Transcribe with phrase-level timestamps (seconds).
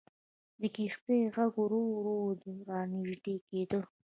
[0.59, 2.17] د کښتۍ ږغ ورو ورو
[2.69, 3.79] را نژدې کېده.